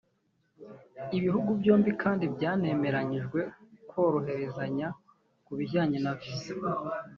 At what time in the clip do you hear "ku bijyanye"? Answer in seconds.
5.45-5.97